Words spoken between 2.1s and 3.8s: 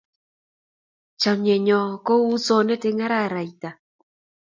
u usonet eng araraita